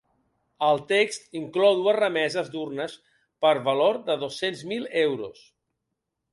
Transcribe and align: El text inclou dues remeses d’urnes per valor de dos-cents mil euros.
El 0.67 0.79
text 0.91 1.37
inclou 1.39 1.75
dues 1.81 1.97
remeses 1.99 2.49
d’urnes 2.55 2.97
per 3.47 3.53
valor 3.71 4.03
de 4.11 4.19
dos-cents 4.27 4.67
mil 4.75 4.93
euros. 5.07 5.49